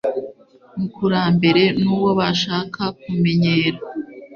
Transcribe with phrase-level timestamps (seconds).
[0.77, 3.77] mukurambere n uwo bashaka kumenyera